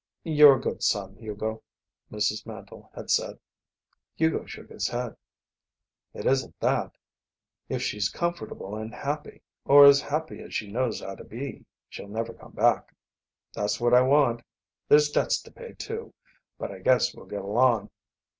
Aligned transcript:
"You're 0.23 0.55
a 0.55 0.59
good 0.59 0.81
son, 0.81 1.15
Hugo," 1.17 1.61
Mrs. 2.11 2.43
Handle 2.47 2.89
had 2.95 3.11
said. 3.11 3.37
Hugo 4.15 4.45
shook 4.47 4.69
his 4.69 4.87
head. 4.87 5.15
"It 6.11 6.25
isn't 6.25 6.59
that. 6.59 6.97
If 7.69 7.83
she's 7.83 8.09
comfortable 8.09 8.75
and 8.75 8.95
happy 8.95 9.43
or 9.63 9.85
as 9.85 10.01
happy 10.01 10.41
as 10.41 10.55
she 10.55 10.71
knows 10.71 11.01
how 11.01 11.13
to 11.13 11.23
be 11.23 11.67
she'll 11.87 12.07
never 12.09 12.33
come 12.33 12.53
back. 12.53 12.95
That's 13.53 13.79
what 13.79 13.93
I 13.93 14.01
want. 14.01 14.41
There's 14.87 15.11
debts 15.11 15.39
to 15.43 15.51
pay, 15.51 15.73
too. 15.73 16.15
But 16.57 16.71
I 16.71 16.79
guess 16.79 17.13
we'll 17.13 17.27
get 17.27 17.43
along." 17.43 17.91